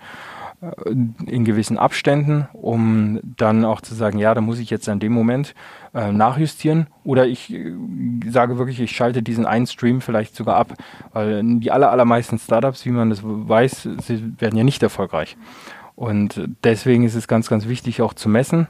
[1.27, 5.13] in gewissen Abständen, um dann auch zu sagen, ja, da muss ich jetzt an dem
[5.13, 5.55] Moment
[5.95, 7.73] äh, nachjustieren oder ich äh,
[8.29, 10.75] sage wirklich, ich schalte diesen einen Stream vielleicht sogar ab,
[11.13, 15.37] weil die aller, allermeisten Startups, wie man das weiß, sie werden ja nicht erfolgreich.
[15.95, 18.69] Und deswegen ist es ganz, ganz wichtig auch zu messen.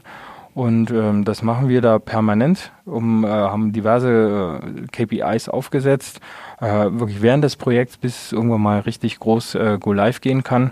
[0.55, 6.19] Und ähm, das machen wir da permanent, um, äh, haben diverse äh, KPIs aufgesetzt,
[6.59, 10.71] äh, wirklich während des Projekts, bis irgendwann mal richtig groß äh, Go Live gehen kann.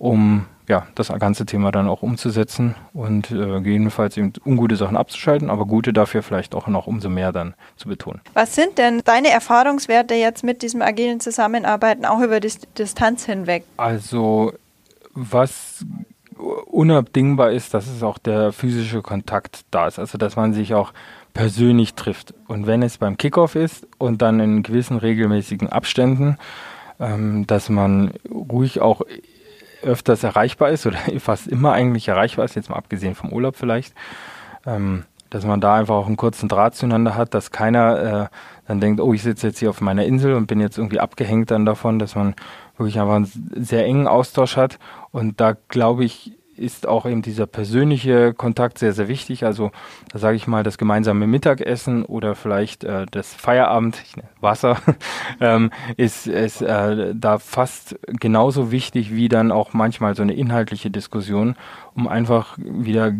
[0.00, 5.50] Um ja, das ganze Thema dann auch umzusetzen und äh, gegebenenfalls eben ungute Sachen abzuschalten,
[5.50, 8.20] aber gute dafür vielleicht auch noch umso mehr dann zu betonen.
[8.34, 13.64] Was sind denn deine Erfahrungswerte jetzt mit diesem agilen Zusammenarbeiten auch über die Distanz hinweg?
[13.76, 14.52] Also
[15.12, 15.84] was
[16.66, 20.92] unabdingbar ist, dass es auch der physische Kontakt da ist, also dass man sich auch
[21.34, 22.32] persönlich trifft.
[22.46, 26.38] Und wenn es beim Kickoff ist und dann in gewissen regelmäßigen Abständen,
[26.98, 29.02] ähm, dass man ruhig auch
[29.82, 33.94] öfters erreichbar ist oder fast immer eigentlich erreichbar ist, jetzt mal abgesehen vom Urlaub vielleicht,
[34.66, 38.80] ähm, dass man da einfach auch einen kurzen Draht zueinander hat, dass keiner äh, dann
[38.80, 41.66] denkt, oh, ich sitze jetzt hier auf meiner Insel und bin jetzt irgendwie abgehängt dann
[41.66, 42.34] davon, dass man
[42.76, 44.78] wirklich einfach einen sehr engen Austausch hat.
[45.10, 49.44] Und da glaube ich, ist auch eben dieser persönliche Kontakt sehr, sehr wichtig.
[49.44, 49.70] Also
[50.12, 54.02] da sage ich mal, das gemeinsame Mittagessen oder vielleicht äh, das Feierabend,
[54.40, 54.76] Wasser,
[55.40, 60.90] ähm, ist, ist äh, da fast genauso wichtig wie dann auch manchmal so eine inhaltliche
[60.90, 61.56] Diskussion
[61.94, 63.12] um einfach wieder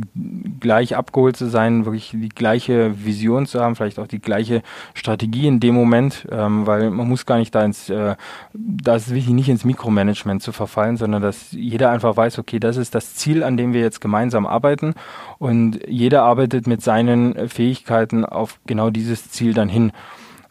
[0.60, 4.62] gleich abgeholt zu sein, wirklich die gleiche Vision zu haben, vielleicht auch die gleiche
[4.94, 8.16] Strategie in dem Moment, ähm, weil man muss gar nicht da ins, äh,
[8.54, 12.76] da ist wichtig, nicht ins Mikromanagement zu verfallen, sondern dass jeder einfach weiß, okay, das
[12.76, 14.94] ist das Ziel, an dem wir jetzt gemeinsam arbeiten
[15.38, 19.92] und jeder arbeitet mit seinen Fähigkeiten auf genau dieses Ziel dann hin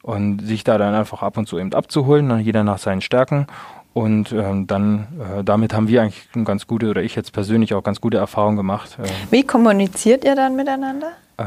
[0.02, 3.48] und sich da dann einfach ab und zu eben abzuholen, dann jeder nach seinen Stärken
[3.94, 7.74] und ähm, dann, äh, damit haben wir eigentlich eine ganz gute, oder ich jetzt persönlich
[7.74, 8.98] auch ganz gute Erfahrungen gemacht.
[9.02, 11.12] Äh, Wie kommuniziert ihr dann miteinander?
[11.38, 11.44] Äh,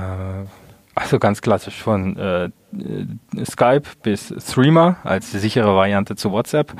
[0.95, 2.51] also ganz klassisch von äh,
[3.45, 6.75] Skype bis Threema als sichere Variante zu WhatsApp,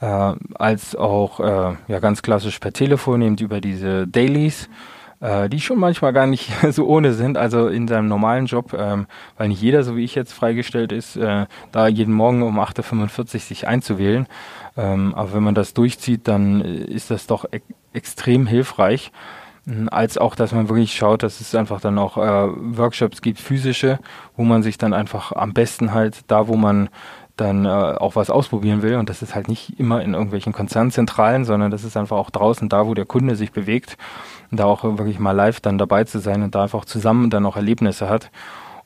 [0.00, 4.68] äh, als auch äh, ja ganz klassisch per Telefon eben über diese Dailies
[5.20, 9.06] äh, die schon manchmal gar nicht so ohne sind, also in seinem normalen Job, ähm,
[9.36, 13.34] weil nicht jeder, so wie ich jetzt freigestellt ist, äh, da jeden Morgen um 8.45
[13.34, 14.26] Uhr sich einzuwählen.
[14.76, 17.60] Ähm, aber wenn man das durchzieht, dann äh, ist das doch e
[17.92, 19.10] extrem hilfreich.
[19.66, 23.40] Hm, als auch, dass man wirklich schaut, dass es einfach dann auch äh, Workshops gibt,
[23.40, 23.98] physische,
[24.36, 26.90] wo man sich dann einfach am besten halt da, wo man
[27.36, 28.96] dann äh, auch was ausprobieren will.
[28.96, 32.68] Und das ist halt nicht immer in irgendwelchen Konzernzentralen, sondern das ist einfach auch draußen
[32.68, 33.96] da, wo der Kunde sich bewegt.
[34.50, 37.46] Und da auch wirklich mal live dann dabei zu sein und da einfach zusammen dann
[37.46, 38.30] auch Erlebnisse hat.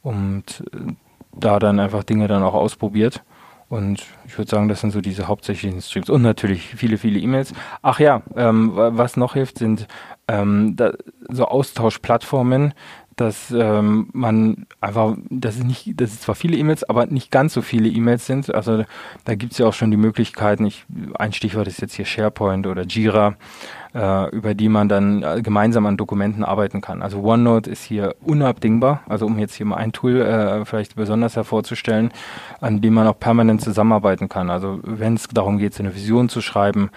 [0.02, 0.92] Und äh,
[1.32, 3.22] da dann einfach Dinge dann auch ausprobiert.
[3.70, 6.10] Und ich würde sagen, das sind so diese hauptsächlichen Streams.
[6.10, 7.54] Und natürlich viele, viele E-Mails.
[7.82, 9.86] Ach ja, ähm, was noch hilft, sind
[10.26, 10.92] ähm, da,
[11.28, 12.74] so Austauschplattformen,
[13.20, 17.52] dass ähm, man einfach, dass es nicht, dass es zwar viele E-Mails, aber nicht ganz
[17.52, 18.54] so viele E-Mails sind.
[18.54, 18.84] Also
[19.24, 20.86] da gibt es ja auch schon die Möglichkeiten, ich,
[21.18, 23.36] ein Stichwort ist jetzt hier SharePoint oder Jira,
[23.94, 27.02] äh, über die man dann äh, gemeinsam an Dokumenten arbeiten kann.
[27.02, 31.36] Also OneNote ist hier unabdingbar, also um jetzt hier mal ein Tool äh, vielleicht besonders
[31.36, 32.10] hervorzustellen,
[32.60, 34.50] an dem man auch permanent zusammenarbeiten kann.
[34.50, 36.90] Also wenn es darum geht, eine Vision zu schreiben,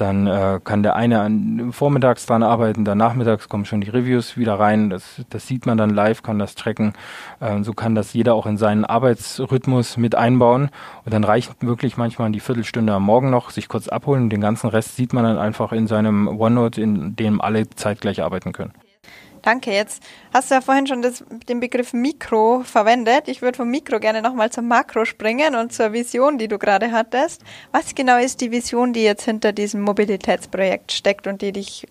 [0.00, 4.36] dann äh, kann der eine an, vormittags dran arbeiten, dann nachmittags kommen schon die Reviews
[4.36, 4.90] wieder rein.
[4.90, 6.94] Das, das sieht man dann live, kann das tracken.
[7.40, 10.70] Äh, so kann das jeder auch in seinen Arbeitsrhythmus mit einbauen.
[11.04, 14.30] Und dann reicht wirklich manchmal die Viertelstunde am Morgen noch, sich kurz abholen.
[14.30, 18.52] Den ganzen Rest sieht man dann einfach in seinem OneNote, in dem alle zeitgleich arbeiten
[18.52, 18.72] können.
[19.50, 19.72] Danke.
[19.72, 20.00] Jetzt
[20.32, 23.26] hast du ja vorhin schon das, den Begriff Mikro verwendet.
[23.26, 26.92] Ich würde vom Mikro gerne nochmal zum Makro springen und zur Vision, die du gerade
[26.92, 27.42] hattest.
[27.72, 31.88] Was genau ist die Vision, die jetzt hinter diesem Mobilitätsprojekt steckt und die dich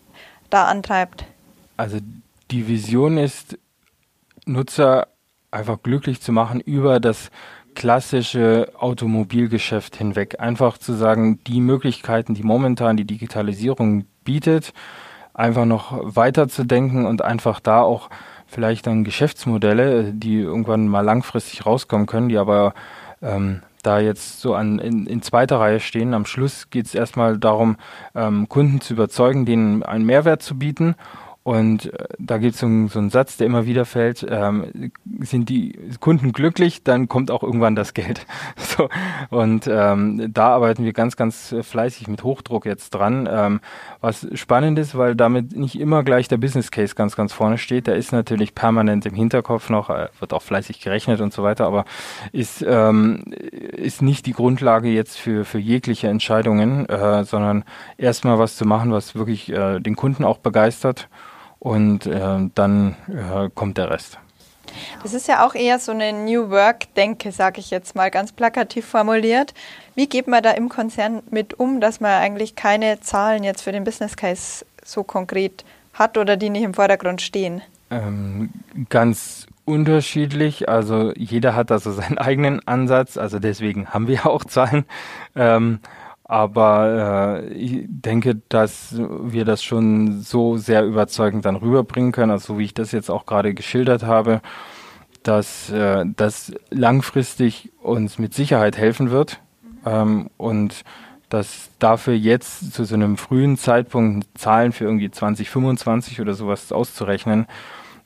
[0.50, 1.26] da antreibt?
[1.76, 1.98] Also
[2.50, 3.58] die Vision ist,
[4.46, 5.10] Nutzer
[5.52, 7.30] einfach glücklich zu machen über das
[7.76, 10.40] klassische Automobilgeschäft hinweg.
[10.40, 14.72] Einfach zu sagen, die Möglichkeiten, die momentan die Digitalisierung bietet,
[15.40, 18.10] einfach noch weiter zu denken und einfach da auch
[18.46, 22.74] vielleicht dann Geschäftsmodelle, die irgendwann mal langfristig rauskommen können, die aber
[23.22, 26.14] ähm, da jetzt so an, in, in zweiter Reihe stehen.
[26.14, 27.78] Am Schluss geht es erstmal darum,
[28.16, 30.96] ähm, Kunden zu überzeugen, denen einen Mehrwert zu bieten
[31.50, 35.50] und äh, da gibt es so, so, einen Satz, der immer wieder fällt, ähm, sind
[35.50, 38.28] die Kunden glücklich, dann kommt auch irgendwann das Geld.
[38.56, 38.88] so,
[39.32, 43.28] und ähm, da arbeiten wir ganz, ganz fleißig mit Hochdruck jetzt dran.
[43.28, 43.62] Ähm,
[44.00, 47.88] was spannend ist, weil damit nicht immer gleich der Business Case ganz, ganz vorne steht.
[47.88, 51.66] Der ist natürlich permanent im Hinterkopf noch, äh, wird auch fleißig gerechnet und so weiter,
[51.66, 51.86] aber
[52.32, 57.64] ist, ähm, ist nicht die Grundlage jetzt für, für jegliche Entscheidungen, äh, sondern
[57.98, 61.10] erstmal was zu machen, was wirklich äh, den Kunden auch begeistert
[61.60, 64.18] und äh, dann äh, kommt der Rest.
[65.04, 68.86] Das ist ja auch eher so eine New Work-Denke, sage ich jetzt mal ganz plakativ
[68.86, 69.54] formuliert.
[69.96, 73.72] Wie geht man da im Konzern mit um, dass man eigentlich keine Zahlen jetzt für
[73.72, 77.62] den Business Case so konkret hat oder die nicht im Vordergrund stehen?
[77.90, 78.52] Ähm,
[78.90, 80.70] ganz unterschiedlich.
[80.70, 83.18] Also jeder hat da so seinen eigenen Ansatz.
[83.18, 84.86] Also deswegen haben wir auch Zahlen.
[85.36, 85.80] Ähm,
[86.30, 92.54] Aber äh, ich denke, dass wir das schon so sehr überzeugend dann rüberbringen können, also
[92.54, 94.42] so wie ich das jetzt auch gerade geschildert habe,
[95.24, 99.42] dass äh, das langfristig uns mit Sicherheit helfen wird
[99.88, 100.84] ähm, und
[101.30, 107.48] dass dafür jetzt zu so einem frühen Zeitpunkt Zahlen für irgendwie 2025 oder sowas auszurechnen,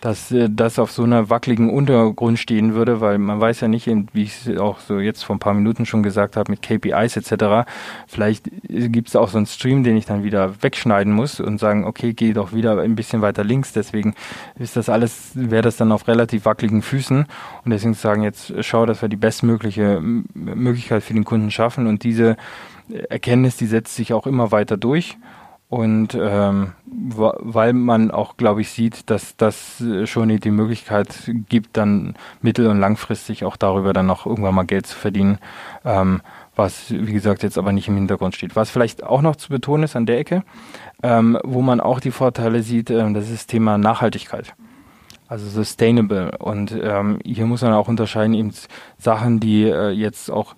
[0.04, 3.88] dass äh, das auf so einer wackeligen Untergrund stehen würde, weil man weiß ja nicht,
[3.88, 7.16] wie ich es auch so jetzt vor ein paar Minuten schon gesagt habe, mit KPIs
[7.16, 7.70] etc.
[8.06, 11.86] Vielleicht gibt es auch so einen Stream, den ich dann wieder wegschneiden muss und sagen,
[11.86, 13.72] okay, geh doch wieder ein bisschen weiter links.
[13.72, 14.14] Deswegen
[14.60, 17.26] ist das alles, wäre das dann auf relativ wackeligen Füßen.
[17.64, 21.88] Und deswegen sagen jetzt, schau, dass wir die bestmögliche Möglichkeit für den Kunden schaffen.
[21.88, 22.36] Und diese
[23.10, 25.18] Erkenntnis, die setzt sich auch immer weiter durch.
[25.74, 32.14] Und ähm, weil man auch, glaube ich, sieht, dass das schon die Möglichkeit gibt, dann
[32.44, 35.40] mittel- und langfristig auch darüber dann noch irgendwann mal Geld zu verdienen,
[35.84, 36.22] ähm,
[36.56, 38.56] was, wie gesagt, jetzt aber nicht im Hintergrund steht.
[38.56, 40.44] Was vielleicht auch noch zu betonen ist an der Ecke,
[41.02, 44.54] ähm, wo man auch die Vorteile sieht, äh, das ist das Thema Nachhaltigkeit.
[45.28, 46.38] Also sustainable.
[46.38, 48.54] Und ähm, hier muss man auch unterscheiden, eben
[49.00, 50.56] Sachen, die äh, jetzt auch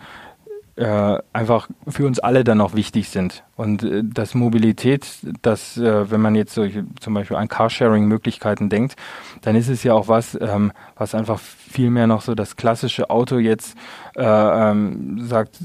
[0.77, 3.43] äh, einfach für uns alle dann auch wichtig sind.
[3.55, 5.07] Und äh, dass Mobilität,
[5.41, 8.95] dass äh, wenn man jetzt solche, zum Beispiel an Carsharing-Möglichkeiten denkt,
[9.41, 13.09] dann ist es ja auch was, ähm, was einfach viel mehr noch so das klassische
[13.09, 13.77] Auto jetzt
[14.15, 15.59] äh, ähm, sagt,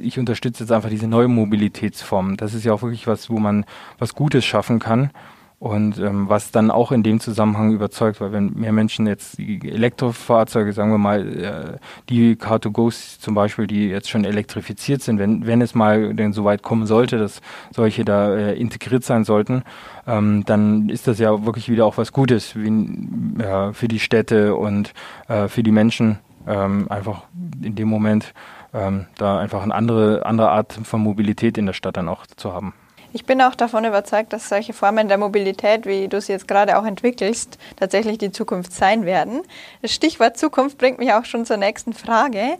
[0.00, 2.36] ich unterstütze jetzt einfach diese neue Mobilitätsform.
[2.36, 3.66] Das ist ja auch wirklich was, wo man
[3.98, 5.10] was Gutes schaffen kann.
[5.58, 10.74] Und ähm, was dann auch in dem Zusammenhang überzeugt, weil wenn mehr Menschen jetzt Elektrofahrzeuge,
[10.74, 11.78] sagen wir mal, äh,
[12.10, 16.44] die Car2Gos zum Beispiel, die jetzt schon elektrifiziert sind, wenn, wenn es mal denn so
[16.44, 17.40] weit kommen sollte, dass
[17.70, 19.62] solche da äh, integriert sein sollten,
[20.06, 24.56] ähm, dann ist das ja wirklich wieder auch was Gutes wie, äh, für die Städte
[24.56, 24.92] und
[25.28, 26.18] äh, für die Menschen.
[26.46, 27.22] Ähm, einfach
[27.62, 28.34] in dem Moment
[28.74, 32.52] ähm, da einfach eine andere, andere Art von Mobilität in der Stadt dann auch zu
[32.52, 32.74] haben.
[33.16, 36.76] Ich bin auch davon überzeugt, dass solche Formen der Mobilität, wie du sie jetzt gerade
[36.76, 39.40] auch entwickelst, tatsächlich die Zukunft sein werden.
[39.80, 42.58] Das Stichwort Zukunft bringt mich auch schon zur nächsten Frage.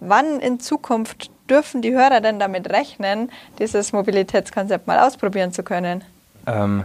[0.00, 6.04] Wann in Zukunft dürfen die Hörer denn damit rechnen, dieses Mobilitätskonzept mal ausprobieren zu können?
[6.46, 6.84] Ähm,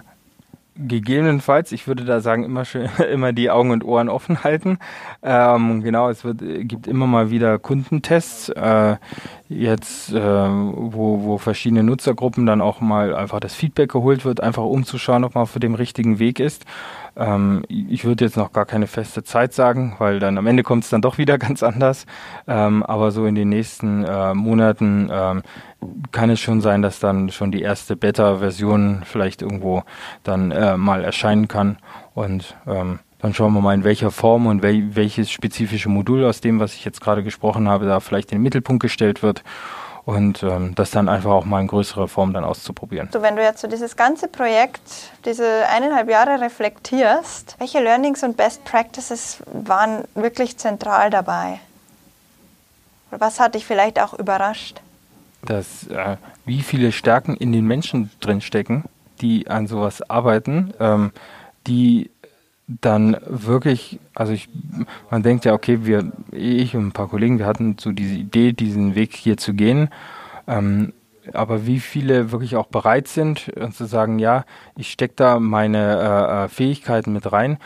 [0.81, 4.79] Gegebenenfalls, ich würde da sagen, immer schön, immer die Augen und Ohren offen halten.
[5.21, 8.95] Ähm, genau, es wird, gibt immer mal wieder Kundentests, äh,
[9.49, 14.63] jetzt, äh, wo, wo verschiedene Nutzergruppen dann auch mal einfach das Feedback geholt wird, einfach
[14.63, 16.65] um zu schauen, ob man auf dem richtigen Weg ist.
[17.15, 20.83] Ähm, ich würde jetzt noch gar keine feste Zeit sagen, weil dann am Ende kommt
[20.83, 22.05] es dann doch wieder ganz anders.
[22.47, 25.43] Ähm, aber so in den nächsten äh, Monaten ähm,
[26.11, 29.83] kann es schon sein, dass dann schon die erste Beta-Version vielleicht irgendwo
[30.23, 31.77] dann äh, mal erscheinen kann.
[32.13, 36.41] Und ähm, dann schauen wir mal, in welcher Form und wel welches spezifische Modul aus
[36.41, 39.43] dem, was ich jetzt gerade gesprochen habe, da vielleicht in den Mittelpunkt gestellt wird
[40.09, 43.09] und ähm, das dann einfach auch mal in größerer Form dann auszuprobieren.
[43.13, 44.81] So, wenn du jetzt so dieses ganze Projekt,
[45.23, 51.59] diese eineinhalb Jahre reflektierst, welche Learnings und Best Practices waren wirklich zentral dabei?
[53.11, 54.81] Was hat dich vielleicht auch überrascht?
[55.45, 58.85] Dass äh, wie viele Stärken in den Menschen drinstecken,
[59.21, 61.11] die an sowas arbeiten, ähm,
[61.67, 62.09] die
[62.81, 64.47] dann wirklich, also ich,
[65.09, 68.53] man denkt ja, okay, wir, ich und ein paar Kollegen, wir hatten so diese Idee,
[68.53, 69.89] diesen Weg hier zu gehen.
[70.47, 70.93] Ähm,
[71.33, 74.45] aber wie viele wirklich auch bereit sind und zu sagen, ja,
[74.77, 77.57] ich stecke da meine äh, äh, Fähigkeiten mit rein.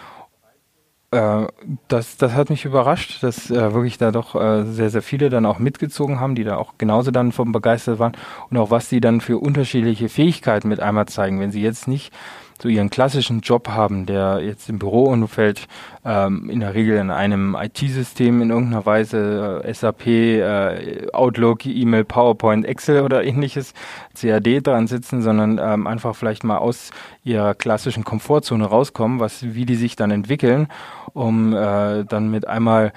[1.12, 1.48] Äh,
[1.88, 5.46] das, das hat mich überrascht, dass äh, wirklich da doch äh, sehr, sehr viele dann
[5.46, 8.14] auch mitgezogen haben, die da auch genauso dann vom begeistert waren
[8.50, 11.40] und auch was sie dann für unterschiedliche Fähigkeiten mit einmal zeigen.
[11.40, 12.14] Wenn sie jetzt nicht
[12.62, 15.68] so ihren klassischen Job haben, der jetzt im Büroumfeld
[16.06, 22.04] ähm, in der Regel in einem IT-System in irgendeiner Weise äh, SAP, äh, Outlook, E-Mail,
[22.06, 23.74] PowerPoint, Excel oder ähnliches,
[24.20, 26.92] CAD dran sitzen, sondern ähm, einfach vielleicht mal aus
[27.24, 30.68] ihrer klassischen Komfortzone rauskommen, was wie die sich dann entwickeln,
[31.14, 32.94] um äh, dann mit einmal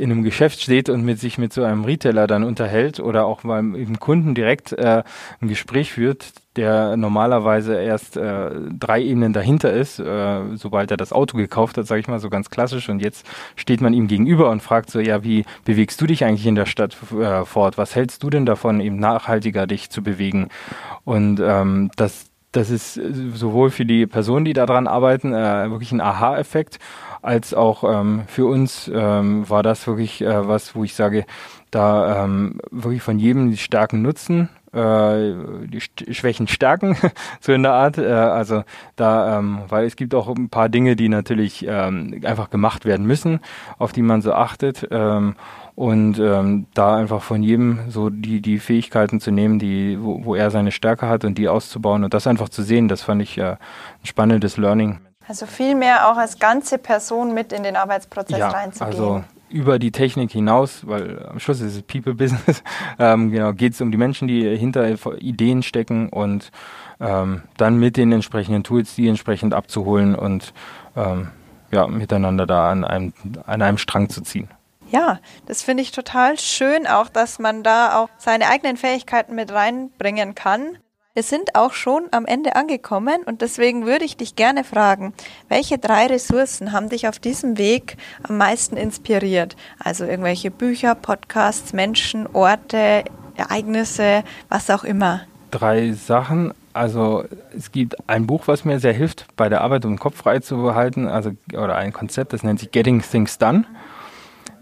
[0.00, 3.44] in einem Geschäft steht und mit sich mit so einem Retailer dann unterhält oder auch
[3.44, 5.02] mit dem Kunden direkt äh,
[5.40, 11.12] ein Gespräch führt, der normalerweise erst äh, drei Ebenen dahinter ist, äh, sobald er das
[11.12, 12.88] Auto gekauft hat, sage ich mal so ganz klassisch.
[12.88, 16.46] Und jetzt steht man ihm gegenüber und fragt so, ja, wie bewegst du dich eigentlich
[16.46, 17.78] in der Stadt äh, fort?
[17.78, 20.48] Was hältst du denn davon, eben nachhaltiger dich zu bewegen?
[21.04, 22.94] Und ähm, das, das ist
[23.34, 26.78] sowohl für die Personen, die daran arbeiten, äh, wirklich ein Aha-Effekt,
[27.22, 31.26] als auch ähm, für uns ähm, war das wirklich äh, was, wo ich sage,
[31.70, 35.34] da ähm, wirklich von jedem die Stärken nutzen äh,
[35.66, 35.80] die
[36.14, 36.96] Schwächen stärken,
[37.40, 37.98] so in der Art.
[37.98, 38.64] Äh, also
[38.96, 43.06] da, ähm, weil es gibt auch ein paar Dinge, die natürlich ähm, einfach gemacht werden
[43.06, 43.40] müssen,
[43.78, 44.86] auf die man so achtet.
[44.90, 45.34] Ähm,
[45.80, 50.34] und ähm, da einfach von jedem so die, die Fähigkeiten zu nehmen, die, wo, wo
[50.34, 53.38] er seine Stärke hat und die auszubauen und das einfach zu sehen, das fand ich
[53.38, 53.56] äh, ein
[54.04, 55.00] spannendes Learning.
[55.26, 58.92] Also viel mehr auch als ganze Person mit in den Arbeitsprozess ja, reinzugehen.
[58.92, 62.62] Also über die Technik hinaus, weil am Schluss ist es People-Business,
[62.98, 64.86] ähm, genau, geht es um die Menschen, die hinter
[65.18, 66.50] Ideen stecken und
[67.00, 70.52] ähm, dann mit den entsprechenden Tools die entsprechend abzuholen und
[70.94, 71.28] ähm,
[71.72, 73.14] ja, miteinander da an einem,
[73.46, 74.50] an einem Strang zu ziehen.
[74.90, 79.52] Ja, das finde ich total schön, auch dass man da auch seine eigenen Fähigkeiten mit
[79.52, 80.78] reinbringen kann.
[81.14, 85.12] Wir sind auch schon am Ende angekommen und deswegen würde ich dich gerne fragen,
[85.48, 89.56] welche drei Ressourcen haben dich auf diesem Weg am meisten inspiriert?
[89.78, 93.04] Also irgendwelche Bücher, Podcasts, Menschen, Orte,
[93.36, 95.22] Ereignisse, was auch immer.
[95.50, 96.52] Drei Sachen.
[96.72, 97.24] Also
[97.56, 100.38] es gibt ein Buch, was mir sehr hilft, bei der Arbeit um den Kopf frei
[100.38, 103.64] zu behalten, also oder ein Konzept, das nennt sich Getting Things Done.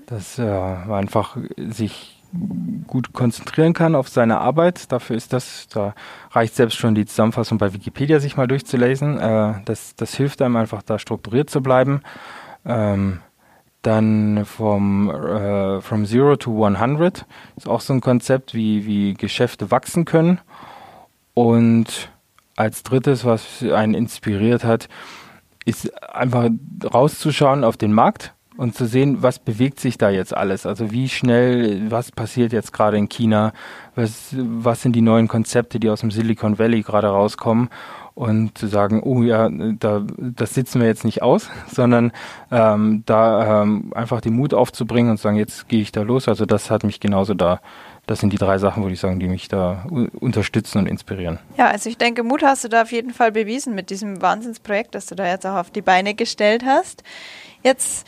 [0.08, 2.22] Das äh, war einfach sich
[2.86, 4.90] gut konzentrieren kann auf seine Arbeit.
[4.90, 5.94] Dafür ist das, da
[6.30, 9.18] reicht selbst schon die Zusammenfassung bei Wikipedia sich mal durchzulesen.
[9.18, 12.02] Äh, das, das hilft einem einfach da strukturiert zu bleiben.
[12.64, 13.20] Ähm,
[13.82, 19.70] dann vom äh, From Zero to 100 ist auch so ein Konzept, wie, wie Geschäfte
[19.70, 20.40] wachsen können.
[21.34, 22.10] Und
[22.56, 24.88] als drittes, was einen inspiriert hat,
[25.66, 26.48] ist einfach
[26.82, 30.66] rauszuschauen auf den Markt und zu sehen, was bewegt sich da jetzt alles.
[30.66, 33.52] Also wie schnell, was passiert jetzt gerade in China,
[33.94, 37.70] was, was sind die neuen Konzepte, die aus dem Silicon Valley gerade rauskommen
[38.14, 42.10] und zu sagen, oh ja, da, das sitzen wir jetzt nicht aus, sondern
[42.50, 46.26] ähm, da ähm, einfach den Mut aufzubringen und zu sagen, jetzt gehe ich da los.
[46.26, 47.60] Also das hat mich genauso da
[48.08, 49.84] das sind die drei Sachen, würde ich sagen, die mich da
[50.18, 51.38] unterstützen und inspirieren.
[51.58, 54.94] Ja, also ich denke, Mut hast du da auf jeden Fall bewiesen mit diesem Wahnsinnsprojekt,
[54.94, 57.02] das du da jetzt auch auf die Beine gestellt hast.
[57.62, 58.06] Jetzt,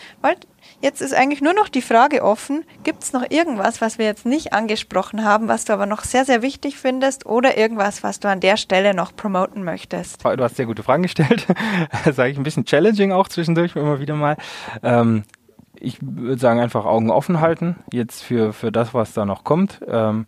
[0.81, 4.27] jetzt ist eigentlich nur noch die Frage offen, gibt es noch irgendwas, was wir jetzt
[4.27, 8.29] nicht angesprochen haben, was du aber noch sehr, sehr wichtig findest oder irgendwas, was du
[8.29, 10.25] an der Stelle noch promoten möchtest?
[10.25, 11.47] Du hast sehr gute Fragen gestellt.
[12.13, 14.37] Sage ich ein bisschen challenging auch zwischendurch immer wieder mal.
[14.83, 15.25] Ähm,
[15.81, 19.81] ich würde sagen, einfach Augen offen halten, jetzt für, für das, was da noch kommt.
[19.89, 20.27] Ähm,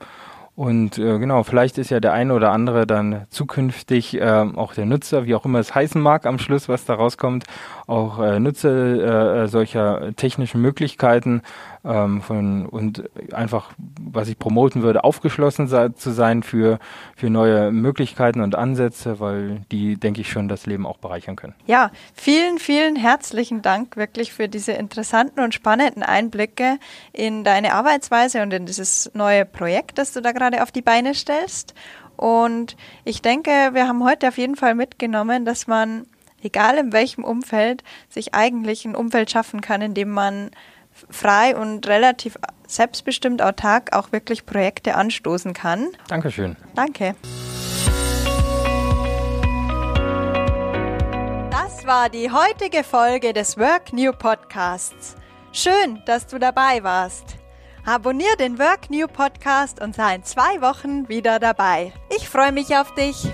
[0.63, 4.87] und äh, genau, vielleicht ist ja der eine oder andere dann zukünftig äh, auch der
[4.87, 7.47] Nutzer, wie auch immer es heißen mag am Schluss, was da rauskommt,
[7.89, 11.43] auch äh, Nutzer äh, solcher technischen Möglichkeiten
[11.85, 16.79] ähm, von, und einfach, was ich promoten würde, aufgeschlossen sei, zu sein für,
[17.17, 21.55] für neue Möglichkeiten und Ansätze, weil die, denke ich, schon das Leben auch bereichern können.
[21.67, 26.79] Ja, vielen, vielen herzlichen Dank wirklich für diese interessanten und spannenden Einblicke
[27.13, 31.15] in deine Arbeitsweise und in dieses neue Projekt, das du da gerade auf die Beine
[31.15, 31.75] stellst.
[32.17, 36.07] Und ich denke, wir haben heute auf jeden Fall mitgenommen, dass man,
[36.43, 40.51] egal in welchem Umfeld, sich eigentlich ein Umfeld schaffen kann, in dem man
[41.11, 45.89] frei und relativ selbstbestimmt autark auch wirklich Projekte anstoßen kann.
[46.09, 46.57] Dankeschön.
[46.75, 47.15] Danke.
[51.51, 55.17] Das war die heutige Folge des Work New Podcasts.
[55.53, 57.37] Schön, dass du dabei warst.
[57.85, 61.93] Abonnier den Work New Podcast und sei in zwei Wochen wieder dabei.
[62.17, 63.27] Ich freue mich auf dich.